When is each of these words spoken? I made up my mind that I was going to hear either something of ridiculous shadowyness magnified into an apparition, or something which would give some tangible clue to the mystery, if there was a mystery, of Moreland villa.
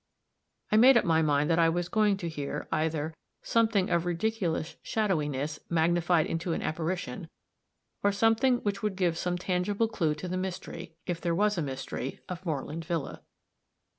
I 0.71 0.77
made 0.77 0.97
up 0.97 1.05
my 1.05 1.21
mind 1.21 1.47
that 1.51 1.59
I 1.59 1.69
was 1.69 1.87
going 1.87 2.17
to 2.17 2.27
hear 2.27 2.67
either 2.71 3.13
something 3.43 3.91
of 3.91 4.07
ridiculous 4.07 4.75
shadowyness 4.81 5.59
magnified 5.69 6.25
into 6.25 6.53
an 6.53 6.63
apparition, 6.63 7.29
or 8.01 8.11
something 8.11 8.61
which 8.63 8.81
would 8.81 8.95
give 8.95 9.15
some 9.15 9.37
tangible 9.37 9.87
clue 9.87 10.15
to 10.15 10.27
the 10.27 10.37
mystery, 10.37 10.95
if 11.05 11.21
there 11.21 11.35
was 11.35 11.55
a 11.55 11.61
mystery, 11.61 12.19
of 12.27 12.43
Moreland 12.47 12.83
villa. 12.83 13.21